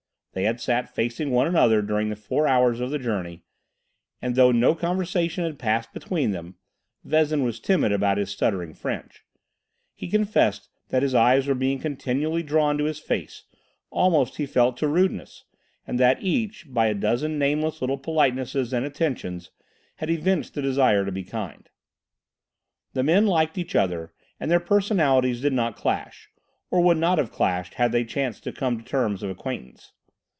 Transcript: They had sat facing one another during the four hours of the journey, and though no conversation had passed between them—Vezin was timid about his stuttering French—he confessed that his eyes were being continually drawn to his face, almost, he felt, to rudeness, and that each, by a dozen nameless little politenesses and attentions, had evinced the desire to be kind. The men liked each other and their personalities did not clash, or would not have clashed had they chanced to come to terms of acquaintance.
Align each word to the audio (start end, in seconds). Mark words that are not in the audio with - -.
They 0.33 0.43
had 0.43 0.61
sat 0.61 0.87
facing 0.95 1.29
one 1.31 1.45
another 1.45 1.81
during 1.81 2.07
the 2.07 2.15
four 2.15 2.47
hours 2.47 2.79
of 2.79 2.89
the 2.89 2.97
journey, 2.97 3.41
and 4.21 4.33
though 4.35 4.53
no 4.53 4.73
conversation 4.73 5.43
had 5.43 5.59
passed 5.59 5.91
between 5.91 6.31
them—Vezin 6.31 7.43
was 7.43 7.59
timid 7.59 7.91
about 7.91 8.17
his 8.17 8.29
stuttering 8.29 8.73
French—he 8.73 10.07
confessed 10.07 10.69
that 10.87 11.03
his 11.03 11.13
eyes 11.13 11.47
were 11.47 11.53
being 11.53 11.79
continually 11.79 12.43
drawn 12.43 12.77
to 12.77 12.85
his 12.85 12.97
face, 12.99 13.43
almost, 13.89 14.37
he 14.37 14.45
felt, 14.45 14.77
to 14.77 14.87
rudeness, 14.87 15.43
and 15.85 15.99
that 15.99 16.23
each, 16.23 16.65
by 16.69 16.87
a 16.87 16.95
dozen 16.95 17.37
nameless 17.37 17.81
little 17.81 17.97
politenesses 17.97 18.71
and 18.71 18.85
attentions, 18.85 19.51
had 19.97 20.09
evinced 20.09 20.53
the 20.53 20.61
desire 20.61 21.03
to 21.03 21.11
be 21.11 21.25
kind. 21.25 21.67
The 22.93 23.03
men 23.03 23.27
liked 23.27 23.57
each 23.57 23.75
other 23.75 24.13
and 24.39 24.49
their 24.49 24.61
personalities 24.61 25.41
did 25.41 25.51
not 25.51 25.75
clash, 25.75 26.29
or 26.69 26.79
would 26.79 26.97
not 26.99 27.17
have 27.17 27.33
clashed 27.33 27.73
had 27.73 27.91
they 27.91 28.05
chanced 28.05 28.45
to 28.45 28.53
come 28.53 28.77
to 28.81 28.85
terms 28.89 29.23
of 29.23 29.29
acquaintance. 29.29 29.91